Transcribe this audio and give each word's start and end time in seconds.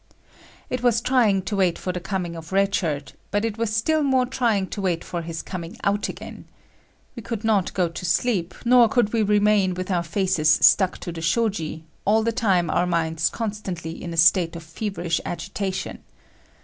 It 0.71 0.81
was 0.81 0.99
trying 0.99 1.43
to 1.43 1.55
wait 1.55 1.77
for 1.77 1.93
the 1.93 1.99
coming 1.99 2.35
of 2.35 2.51
Red 2.51 2.73
Shirt, 2.73 3.13
but 3.29 3.45
it 3.45 3.59
was 3.59 3.69
still 3.71 4.01
more 4.01 4.25
trying 4.25 4.65
to 4.69 4.81
wait 4.81 5.03
for 5.03 5.21
his 5.21 5.43
coming 5.43 5.77
out 5.83 6.09
again. 6.09 6.45
We 7.15 7.21
could 7.21 7.43
not 7.43 7.71
go 7.75 7.87
to 7.87 8.03
sleep, 8.03 8.55
nor 8.65 8.89
could 8.89 9.13
we 9.13 9.21
remain 9.21 9.75
with 9.75 9.91
our 9.91 10.01
faces 10.01 10.49
stuck 10.59 10.97
to 11.01 11.11
the 11.11 11.21
shoji 11.21 11.83
all 12.03 12.23
the 12.23 12.31
time 12.31 12.71
our 12.71 12.87
minds 12.87 13.29
constantly 13.29 14.01
in 14.03 14.11
a 14.11 14.17
state 14.17 14.55
of 14.55 14.63
feverish 14.63 15.21
agitation. 15.23 15.99